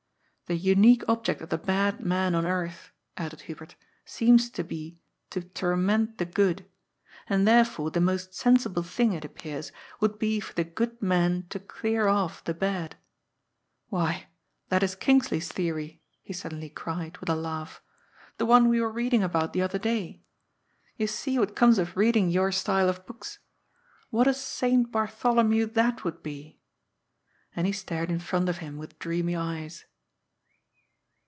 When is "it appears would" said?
9.13-10.19